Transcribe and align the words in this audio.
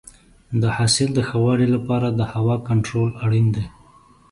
د 0.61 0.63
حاصل 0.77 1.09
د 1.15 1.19
ښه 1.27 1.37
والي 1.45 1.67
لپاره 1.75 2.07
د 2.11 2.21
هوا 2.33 2.55
کنټرول 2.69 3.09
اړین 3.25 3.47
دی. 3.55 3.65